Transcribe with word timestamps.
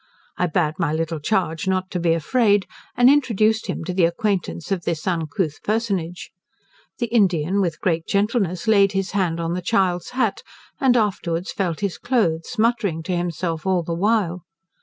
I 0.35 0.47
bade 0.47 0.79
my 0.79 0.91
little 0.91 1.19
charge 1.19 1.67
not 1.67 1.91
to 1.91 1.99
be 1.99 2.13
afraid, 2.13 2.65
and 2.97 3.07
introduced 3.07 3.67
him 3.67 3.83
to 3.83 3.93
the 3.93 4.05
acquaintance 4.05 4.71
of 4.71 4.81
this 4.83 5.05
uncouth 5.05 5.61
personage. 5.61 6.31
The 6.97 7.05
Indian, 7.05 7.61
with 7.61 7.79
great 7.79 8.07
gentleness, 8.07 8.67
laid 8.67 8.93
his 8.93 9.11
hand 9.11 9.39
on 9.39 9.53
the 9.53 9.61
child's 9.61 10.09
hat, 10.17 10.41
and 10.79 10.97
afterwards 10.97 11.51
felt 11.51 11.81
his 11.81 11.99
cloaths, 11.99 12.57
muttering 12.57 13.03
to 13.03 13.15
himself 13.15 13.67
all 13.67 13.83
the 13.83 13.93
while. 13.93 14.41